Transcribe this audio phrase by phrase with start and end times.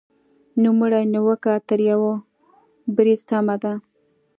[0.63, 2.13] نوموړې نیوکه تر یوه
[2.95, 3.73] بریده سمه ده.